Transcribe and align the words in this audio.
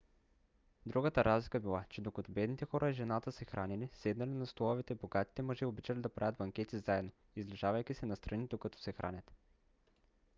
другата 0.85 1.25
разлика 1.25 1.59
била 1.59 1.83
че 1.89 2.01
докато 2.01 2.31
бедните 2.31 2.65
хора 2.65 2.89
и 2.89 2.93
жената 2.93 3.31
се 3.31 3.45
хранели 3.45 3.89
седнали 3.93 4.29
на 4.33 4.47
столове 4.47 4.83
богатите 5.01 5.41
мъже 5.41 5.65
обичали 5.65 6.01
да 6.01 6.09
правят 6.13 6.35
банкети 6.37 6.77
заедно 6.79 7.11
излежавайки 7.35 7.93
се 7.93 8.05
настрани 8.05 8.47
докато 8.47 8.79
се 8.79 8.91
хранят 8.93 9.31